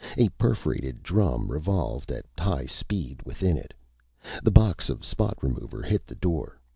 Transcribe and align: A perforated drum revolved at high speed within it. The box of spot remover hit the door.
A 0.17 0.29
perforated 0.29 1.03
drum 1.03 1.51
revolved 1.51 2.11
at 2.11 2.25
high 2.35 2.65
speed 2.65 3.21
within 3.23 3.55
it. 3.55 3.71
The 4.41 4.49
box 4.49 4.89
of 4.89 5.05
spot 5.05 5.37
remover 5.43 5.83
hit 5.83 6.07
the 6.07 6.15
door. 6.15 6.59